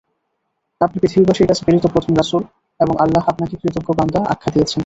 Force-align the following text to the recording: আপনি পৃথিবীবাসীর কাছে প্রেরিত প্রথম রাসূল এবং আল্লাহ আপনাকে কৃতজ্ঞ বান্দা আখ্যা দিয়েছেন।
আপনি 0.81 0.97
পৃথিবীবাসীর 0.99 1.49
কাছে 1.49 1.63
প্রেরিত 1.63 1.85
প্রথম 1.93 2.13
রাসূল 2.15 2.41
এবং 2.79 2.93
আল্লাহ 3.03 3.23
আপনাকে 3.31 3.55
কৃতজ্ঞ 3.61 3.89
বান্দা 3.99 4.19
আখ্যা 4.33 4.49
দিয়েছেন। 4.53 4.79